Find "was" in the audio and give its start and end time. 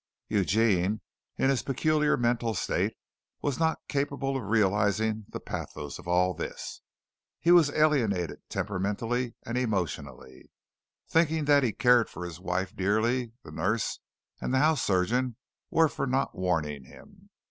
3.43-3.59, 7.51-7.69